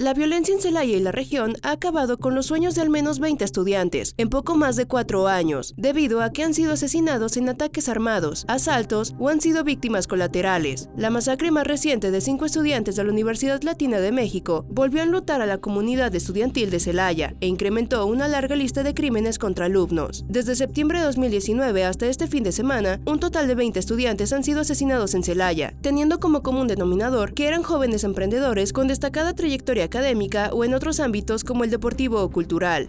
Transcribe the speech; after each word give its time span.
La 0.00 0.14
violencia 0.14 0.54
en 0.54 0.60
Celaya 0.60 0.96
y 0.96 1.00
la 1.00 1.10
región 1.10 1.56
ha 1.64 1.72
acabado 1.72 2.18
con 2.18 2.36
los 2.36 2.46
sueños 2.46 2.76
de 2.76 2.82
al 2.82 2.88
menos 2.88 3.18
20 3.18 3.44
estudiantes 3.44 4.14
en 4.16 4.28
poco 4.28 4.54
más 4.54 4.76
de 4.76 4.86
cuatro 4.86 5.26
años, 5.26 5.74
debido 5.76 6.22
a 6.22 6.30
que 6.30 6.44
han 6.44 6.54
sido 6.54 6.74
asesinados 6.74 7.36
en 7.36 7.48
ataques 7.48 7.88
armados, 7.88 8.44
asaltos 8.46 9.16
o 9.18 9.28
han 9.28 9.40
sido 9.40 9.64
víctimas 9.64 10.06
colaterales. 10.06 10.88
La 10.96 11.10
masacre 11.10 11.50
más 11.50 11.66
reciente 11.66 12.12
de 12.12 12.20
cinco 12.20 12.44
estudiantes 12.44 12.94
de 12.94 13.02
la 13.02 13.10
Universidad 13.10 13.60
Latina 13.62 13.98
de 13.98 14.12
México 14.12 14.64
volvió 14.68 15.00
a 15.00 15.04
enlutar 15.04 15.40
a 15.40 15.46
la 15.46 15.58
comunidad 15.58 16.14
estudiantil 16.14 16.70
de 16.70 16.78
Celaya 16.78 17.34
e 17.40 17.48
incrementó 17.48 18.06
una 18.06 18.28
larga 18.28 18.54
lista 18.54 18.84
de 18.84 18.94
crímenes 18.94 19.36
contra 19.36 19.66
alumnos. 19.66 20.24
Desde 20.28 20.54
septiembre 20.54 21.00
de 21.00 21.06
2019 21.06 21.84
hasta 21.84 22.06
este 22.06 22.28
fin 22.28 22.44
de 22.44 22.52
semana, 22.52 23.00
un 23.04 23.18
total 23.18 23.48
de 23.48 23.56
20 23.56 23.80
estudiantes 23.80 24.32
han 24.32 24.44
sido 24.44 24.60
asesinados 24.60 25.14
en 25.14 25.24
Celaya, 25.24 25.74
teniendo 25.80 26.20
como 26.20 26.44
común 26.44 26.68
denominador 26.68 27.34
que 27.34 27.48
eran 27.48 27.64
jóvenes 27.64 28.04
emprendedores 28.04 28.72
con 28.72 28.86
destacada 28.86 29.34
trayectoria 29.34 29.87
académica 29.88 30.50
o 30.52 30.64
en 30.64 30.74
otros 30.74 31.00
ámbitos 31.00 31.42
como 31.42 31.64
el 31.64 31.70
deportivo 31.70 32.22
o 32.22 32.30
cultural. 32.30 32.88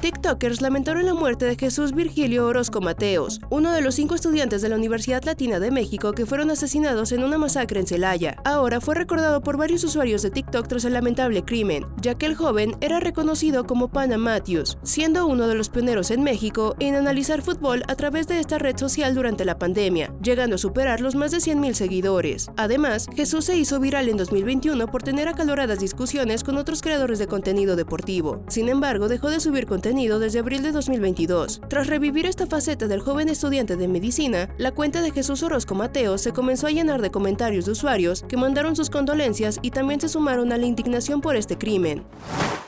TikTokers 0.00 0.60
lamentaron 0.60 1.06
la 1.06 1.14
muerte 1.14 1.46
de 1.46 1.56
Jesús 1.56 1.92
Virgilio 1.92 2.46
Orozco 2.46 2.80
Mateos, 2.80 3.40
uno 3.50 3.72
de 3.72 3.80
los 3.80 3.94
cinco 3.94 4.14
estudiantes 4.14 4.62
de 4.62 4.68
la 4.68 4.76
Universidad 4.76 5.24
Latina 5.24 5.58
de 5.58 5.70
México 5.70 6.12
que 6.12 6.26
fueron 6.26 6.50
asesinados 6.50 7.12
en 7.12 7.24
una 7.24 7.38
masacre 7.38 7.80
en 7.80 7.86
Celaya. 7.86 8.36
Ahora 8.44 8.80
fue 8.80 8.94
recordado 8.94 9.40
por 9.40 9.56
varios 9.56 9.82
usuarios 9.84 10.22
de 10.22 10.30
TikTok 10.30 10.68
tras 10.68 10.84
el 10.84 10.92
lamentable 10.92 11.44
crimen, 11.44 11.86
ya 12.00 12.14
que 12.14 12.26
el 12.26 12.36
joven 12.36 12.76
era 12.80 13.00
reconocido 13.00 13.66
como 13.66 13.88
Pana 13.88 14.18
Matthews, 14.18 14.78
siendo 14.82 15.26
uno 15.26 15.48
de 15.48 15.54
los 15.54 15.70
pioneros 15.70 16.10
en 16.10 16.22
México 16.22 16.76
en 16.78 16.94
analizar 16.94 17.42
fútbol 17.42 17.82
a 17.88 17.96
través 17.96 18.28
de 18.28 18.38
esta 18.38 18.58
red 18.58 18.76
social 18.76 19.14
durante 19.14 19.44
la 19.44 19.58
pandemia, 19.58 20.12
llegando 20.22 20.56
a 20.56 20.58
superar 20.58 21.00
los 21.00 21.14
más 21.14 21.30
de 21.30 21.38
100.000 21.38 21.72
seguidores. 21.72 22.50
Además, 22.56 23.08
Jesús 23.16 23.46
se 23.46 23.56
hizo 23.56 23.80
viral 23.80 24.08
en 24.08 24.18
2021 24.18 24.86
por 24.88 25.02
tener 25.02 25.26
acaloradas 25.26 25.80
discusiones 25.80 26.35
con 26.44 26.56
otros 26.56 26.82
creadores 26.82 27.18
de 27.18 27.26
contenido 27.26 27.76
deportivo. 27.76 28.42
Sin 28.48 28.68
embargo, 28.68 29.08
dejó 29.08 29.30
de 29.30 29.40
subir 29.40 29.66
contenido 29.66 30.18
desde 30.18 30.38
abril 30.38 30.62
de 30.62 30.72
2022. 30.72 31.60
Tras 31.68 31.86
revivir 31.86 32.26
esta 32.26 32.46
faceta 32.46 32.86
del 32.86 33.00
joven 33.00 33.28
estudiante 33.28 33.76
de 33.76 33.88
medicina, 33.88 34.48
la 34.58 34.72
cuenta 34.72 35.02
de 35.02 35.10
Jesús 35.10 35.42
Orozco 35.42 35.74
Mateo 35.74 36.18
se 36.18 36.32
comenzó 36.32 36.66
a 36.66 36.70
llenar 36.70 37.02
de 37.02 37.10
comentarios 37.10 37.66
de 37.66 37.72
usuarios 37.72 38.24
que 38.28 38.36
mandaron 38.36 38.76
sus 38.76 38.90
condolencias 38.90 39.58
y 39.62 39.70
también 39.70 40.00
se 40.00 40.08
sumaron 40.08 40.52
a 40.52 40.58
la 40.58 40.66
indignación 40.66 41.20
por 41.20 41.36
este 41.36 41.56
crimen. 41.58 42.04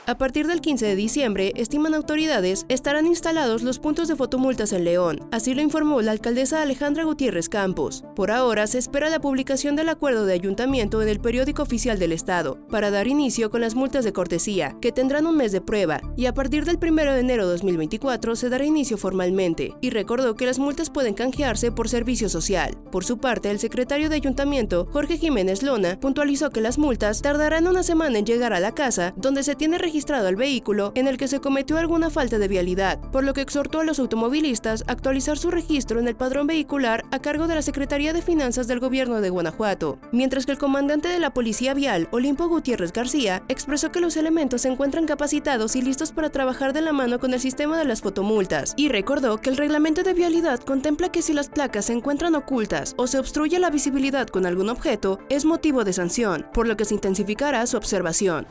A 0.09 0.17
partir 0.17 0.47
del 0.47 0.59
15 0.59 0.87
de 0.87 0.95
diciembre, 0.95 1.53
estiman 1.55 1.93
autoridades, 1.93 2.65
estarán 2.67 3.05
instalados 3.05 3.61
los 3.61 3.77
puntos 3.77 4.07
de 4.07 4.15
fotomultas 4.15 4.73
en 4.73 4.83
León, 4.83 5.19
así 5.31 5.53
lo 5.53 5.61
informó 5.61 6.01
la 6.01 6.09
alcaldesa 6.09 6.63
Alejandra 6.63 7.03
Gutiérrez 7.03 7.47
Campos. 7.47 8.03
Por 8.15 8.31
ahora 8.31 8.65
se 8.65 8.79
espera 8.79 9.11
la 9.11 9.21
publicación 9.21 9.75
del 9.75 9.87
acuerdo 9.87 10.25
de 10.25 10.33
ayuntamiento 10.33 11.03
en 11.03 11.09
el 11.09 11.19
periódico 11.19 11.61
oficial 11.61 11.99
del 11.99 12.11
Estado, 12.11 12.57
para 12.71 12.89
dar 12.89 13.05
inicio 13.05 13.51
con 13.51 13.61
las 13.61 13.75
multas 13.75 14.03
de 14.03 14.11
cortesía, 14.11 14.75
que 14.81 14.91
tendrán 14.91 15.27
un 15.27 15.37
mes 15.37 15.51
de 15.51 15.61
prueba, 15.61 16.01
y 16.17 16.25
a 16.25 16.33
partir 16.33 16.65
del 16.65 16.79
1 16.81 17.13
de 17.13 17.19
enero 17.19 17.45
de 17.45 17.51
2024 17.51 18.35
se 18.35 18.49
dará 18.49 18.65
inicio 18.65 18.97
formalmente, 18.97 19.75
y 19.79 19.91
recordó 19.91 20.35
que 20.35 20.47
las 20.47 20.57
multas 20.57 20.89
pueden 20.89 21.13
canjearse 21.13 21.71
por 21.71 21.87
servicio 21.87 22.29
social. 22.29 22.75
Por 22.91 23.05
su 23.05 23.19
parte, 23.19 23.51
el 23.51 23.59
secretario 23.59 24.09
de 24.09 24.15
ayuntamiento, 24.15 24.87
Jorge 24.91 25.19
Jiménez 25.19 25.61
Lona, 25.61 25.99
puntualizó 25.99 26.49
que 26.49 26.61
las 26.61 26.79
multas 26.79 27.21
tardarán 27.21 27.67
una 27.67 27.83
semana 27.83 28.17
en 28.17 28.25
llegar 28.25 28.53
a 28.53 28.59
la 28.59 28.73
casa 28.73 29.13
donde 29.15 29.43
se 29.43 29.53
tiene 29.53 29.77
registrado 29.77 29.98
registrado 29.99 30.29
al 30.29 30.37
vehículo 30.37 30.93
en 30.95 31.09
el 31.09 31.17
que 31.17 31.27
se 31.27 31.41
cometió 31.41 31.77
alguna 31.77 32.09
falta 32.09 32.39
de 32.39 32.47
vialidad, 32.47 33.01
por 33.11 33.25
lo 33.25 33.33
que 33.33 33.41
exhortó 33.41 33.81
a 33.81 33.83
los 33.83 33.99
automovilistas 33.99 34.85
a 34.87 34.93
actualizar 34.93 35.37
su 35.37 35.51
registro 35.51 35.99
en 35.99 36.07
el 36.07 36.15
padrón 36.15 36.47
vehicular 36.47 37.03
a 37.11 37.19
cargo 37.19 37.47
de 37.47 37.55
la 37.55 37.61
Secretaría 37.61 38.13
de 38.13 38.21
Finanzas 38.21 38.65
del 38.67 38.79
Gobierno 38.79 39.19
de 39.19 39.29
Guanajuato, 39.29 39.99
mientras 40.13 40.45
que 40.45 40.53
el 40.53 40.57
comandante 40.57 41.09
de 41.09 41.19
la 41.19 41.33
Policía 41.33 41.73
Vial, 41.73 42.07
Olimpo 42.11 42.47
Gutiérrez 42.47 42.93
García, 42.93 43.43
expresó 43.49 43.91
que 43.91 43.99
los 43.99 44.15
elementos 44.15 44.61
se 44.61 44.69
encuentran 44.69 45.05
capacitados 45.05 45.75
y 45.75 45.81
listos 45.81 46.13
para 46.13 46.29
trabajar 46.29 46.71
de 46.71 46.79
la 46.79 46.93
mano 46.93 47.19
con 47.19 47.33
el 47.33 47.41
sistema 47.41 47.77
de 47.77 47.83
las 47.83 47.99
fotomultas, 47.99 48.75
y 48.77 48.87
recordó 48.87 49.41
que 49.41 49.49
el 49.49 49.57
reglamento 49.57 50.03
de 50.03 50.13
vialidad 50.13 50.61
contempla 50.61 51.11
que 51.11 51.21
si 51.21 51.33
las 51.33 51.49
placas 51.49 51.87
se 51.87 51.93
encuentran 51.93 52.35
ocultas 52.35 52.93
o 52.95 53.05
se 53.05 53.19
obstruye 53.19 53.59
la 53.59 53.69
visibilidad 53.69 54.29
con 54.29 54.45
algún 54.45 54.69
objeto, 54.69 55.19
es 55.27 55.43
motivo 55.43 55.83
de 55.83 55.91
sanción, 55.91 56.45
por 56.53 56.69
lo 56.69 56.77
que 56.77 56.85
se 56.85 56.93
intensificará 56.93 57.67
su 57.67 57.75
observación. 57.75 58.47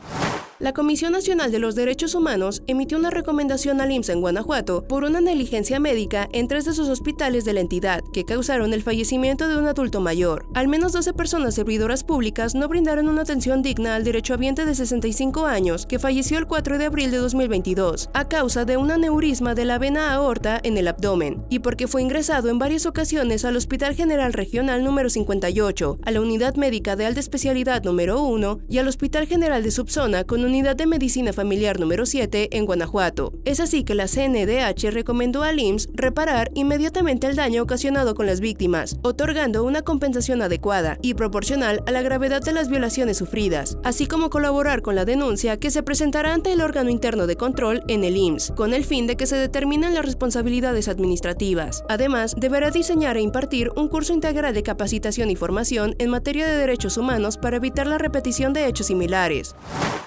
La 0.60 0.72
Comisión 0.72 1.12
Nacional 1.12 1.52
de 1.52 1.60
los 1.60 1.76
Derechos 1.76 2.16
Humanos 2.16 2.64
emitió 2.66 2.98
una 2.98 3.10
recomendación 3.10 3.80
al 3.80 3.92
IMSS 3.92 4.08
en 4.08 4.20
Guanajuato 4.20 4.82
por 4.88 5.04
una 5.04 5.20
negligencia 5.20 5.78
médica 5.78 6.28
en 6.32 6.48
tres 6.48 6.64
de 6.64 6.72
sus 6.72 6.88
hospitales 6.88 7.44
de 7.44 7.52
la 7.52 7.60
entidad 7.60 8.02
que 8.12 8.24
causaron 8.24 8.74
el 8.74 8.82
fallecimiento 8.82 9.46
de 9.46 9.56
un 9.56 9.69
adulto 9.69 10.00
mayor. 10.00 10.48
Al 10.54 10.66
menos 10.66 10.91
12 10.92 11.12
personas 11.12 11.54
servidoras 11.54 12.02
públicas 12.02 12.56
no 12.56 12.66
brindaron 12.66 13.08
una 13.08 13.22
atención 13.22 13.62
digna 13.62 13.94
al 13.94 14.02
derechohabiente 14.02 14.64
de 14.64 14.74
65 14.74 15.46
años 15.46 15.86
que 15.86 16.00
falleció 16.00 16.38
el 16.38 16.48
4 16.48 16.76
de 16.78 16.86
abril 16.86 17.12
de 17.12 17.19
2022 17.19 18.10
a 18.12 18.26
causa 18.26 18.64
de 18.64 18.76
un 18.76 18.90
aneurisma 18.90 19.54
de 19.54 19.64
la 19.64 19.78
vena 19.78 20.12
aorta 20.12 20.58
en 20.64 20.76
el 20.76 20.88
abdomen 20.88 21.44
y 21.50 21.60
porque 21.60 21.86
fue 21.86 22.02
ingresado 22.02 22.48
en 22.48 22.58
varias 22.58 22.84
ocasiones 22.84 23.44
al 23.44 23.56
Hospital 23.56 23.94
General 23.94 24.32
Regional 24.32 24.82
número 24.82 25.08
58, 25.08 26.00
a 26.04 26.10
la 26.10 26.20
Unidad 26.20 26.56
Médica 26.56 26.96
de 26.96 27.06
Alta 27.06 27.20
Especialidad 27.20 27.84
número 27.84 28.20
1 28.25 28.62
y 28.69 28.78
al 28.78 28.88
Hospital 28.88 29.28
General 29.28 29.62
de 29.62 29.70
Subzona 29.70 30.25
con 30.25 30.47
Unidad 30.48 30.76
de 30.76 30.86
Medicina 30.86 31.34
Familiar 31.34 31.78
número 31.78 32.06
7 32.06 32.56
en 32.56 32.64
Guanajuato. 32.64 33.34
Es 33.44 33.60
así 33.60 33.84
que 33.84 33.94
la 33.94 34.06
CNDH 34.09 34.91
recomendó 34.91 35.42
al 35.42 35.60
IMSS 35.60 35.91
reparar 35.92 36.50
inmediatamente 36.54 37.26
el 37.26 37.36
daño 37.36 37.62
ocasionado 37.62 38.14
con 38.14 38.25
las 38.25 38.41
víctimas, 38.41 38.97
otorgando 39.03 39.62
una 39.62 39.82
compensación 39.82 40.41
adecuada 40.41 40.97
y 41.03 41.12
proporcional 41.12 41.82
a 41.87 41.91
la 41.91 42.00
gravedad 42.00 42.41
de 42.41 42.53
las 42.53 42.70
violaciones 42.70 43.19
sufridas, 43.19 43.76
así 43.84 44.06
como 44.06 44.31
colaborar 44.31 44.81
con 44.81 44.94
la 44.94 45.04
denuncia 45.04 45.58
que 45.58 45.70
se 45.70 45.82
presentará 45.82 46.32
ante 46.32 46.50
el 46.50 46.62
órgano 46.62 46.88
interno 46.88 47.26
de 47.26 47.37
control 47.37 47.82
en 47.87 48.03
el 48.03 48.16
IMSS, 48.16 48.53
con 48.56 48.72
el 48.72 48.87
fin 48.87 49.06
de 49.06 49.16
que 49.16 49.26
se 49.26 49.37
determinen 49.37 49.92
las 49.92 50.06
responsabilidades 50.06 50.88
administrativas. 50.88 51.84
Además, 51.91 52.34
deberá 52.38 52.70
diseñar 52.70 53.19
e 53.19 53.20
impartir 53.20 53.70
un 53.76 53.88
curso 53.88 54.14
integral 54.14 54.54
de 54.54 54.62
capacitación 54.62 55.31
y 55.31 55.37
formación 55.37 55.94
en 55.98 56.08
materia 56.08 56.47
de 56.47 56.56
derechos 56.56 56.97
humanos 56.97 57.37
para 57.37 57.58
evitar 57.58 57.87
la 57.87 57.98
repetición 57.98 58.54
de 58.54 58.66
hechos 58.66 58.87
similares. 58.87 59.54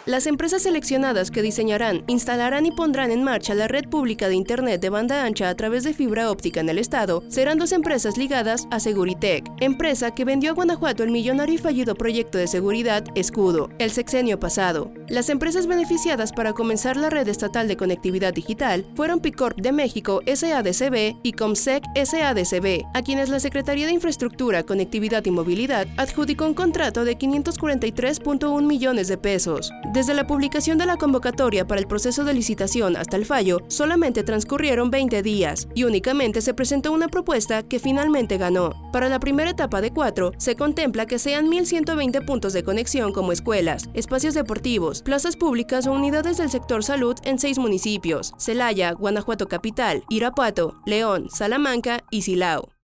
Las 0.07 0.25
empresas 0.31 0.63
seleccionadas 0.63 1.29
que 1.29 1.41
diseñarán, 1.41 2.05
instalarán 2.07 2.65
y 2.65 2.71
pondrán 2.71 3.11
en 3.11 3.21
marcha 3.21 3.53
la 3.53 3.67
red 3.67 3.83
pública 3.89 4.29
de 4.29 4.35
Internet 4.35 4.79
de 4.79 4.89
banda 4.89 5.25
ancha 5.25 5.49
a 5.49 5.55
través 5.55 5.83
de 5.83 5.93
fibra 5.93 6.31
óptica 6.31 6.61
en 6.61 6.69
el 6.69 6.77
estado 6.77 7.21
serán 7.27 7.57
dos 7.57 7.73
empresas 7.73 8.17
ligadas 8.17 8.65
a 8.71 8.79
Seguritech, 8.79 9.43
empresa 9.59 10.11
que 10.11 10.23
vendió 10.23 10.51
a 10.51 10.53
Guanajuato 10.53 11.03
el 11.03 11.11
millonario 11.11 11.55
y 11.55 11.57
fallido 11.57 11.95
proyecto 11.95 12.37
de 12.37 12.47
seguridad 12.47 13.03
Escudo, 13.13 13.69
el 13.77 13.91
sexenio 13.91 14.39
pasado. 14.39 14.93
Las 15.09 15.27
empresas 15.27 15.67
beneficiadas 15.67 16.31
para 16.31 16.53
comenzar 16.53 16.95
la 16.95 17.09
red 17.09 17.27
estatal 17.27 17.67
de 17.67 17.75
conectividad 17.75 18.33
digital 18.33 18.85
fueron 18.95 19.19
Picorp 19.19 19.59
de 19.59 19.73
México 19.73 20.21
SADCB 20.25 21.17
y 21.23 21.33
Comsec 21.33 21.83
SADCB, 21.93 22.85
a 22.93 23.01
quienes 23.01 23.27
la 23.27 23.41
Secretaría 23.41 23.85
de 23.85 23.91
Infraestructura, 23.91 24.63
Conectividad 24.63 25.25
y 25.25 25.31
Movilidad 25.31 25.87
adjudicó 25.97 26.45
un 26.45 26.53
contrato 26.53 27.03
de 27.03 27.17
543.1 27.17 28.65
millones 28.65 29.09
de 29.09 29.17
pesos. 29.17 29.73
Desde 29.91 30.20
la 30.21 30.27
publicación 30.27 30.77
de 30.77 30.85
la 30.85 30.97
convocatoria 30.97 31.65
para 31.65 31.81
el 31.81 31.87
proceso 31.87 32.23
de 32.23 32.35
licitación 32.35 32.95
hasta 32.95 33.17
el 33.17 33.25
fallo, 33.25 33.57
solamente 33.69 34.21
transcurrieron 34.21 34.91
20 34.91 35.23
días 35.23 35.67
y 35.73 35.83
únicamente 35.85 36.41
se 36.41 36.53
presentó 36.53 36.91
una 36.91 37.07
propuesta 37.07 37.63
que 37.63 37.79
finalmente 37.79 38.37
ganó. 38.37 38.71
Para 38.93 39.09
la 39.09 39.19
primera 39.19 39.49
etapa 39.49 39.81
de 39.81 39.89
cuatro, 39.89 40.31
se 40.37 40.55
contempla 40.55 41.07
que 41.07 41.17
sean 41.17 41.47
1.120 41.47 42.23
puntos 42.23 42.53
de 42.53 42.63
conexión 42.63 43.13
como 43.13 43.31
escuelas, 43.31 43.89
espacios 43.95 44.35
deportivos, 44.35 45.01
plazas 45.01 45.35
públicas 45.35 45.87
o 45.87 45.91
unidades 45.91 46.37
del 46.37 46.51
sector 46.51 46.83
salud 46.83 47.15
en 47.23 47.39
seis 47.39 47.57
municipios, 47.57 48.35
Celaya, 48.37 48.91
Guanajuato 48.91 49.47
Capital, 49.47 50.03
Irapuato, 50.07 50.75
León, 50.85 51.29
Salamanca 51.31 52.03
y 52.11 52.21
Silao. 52.21 52.71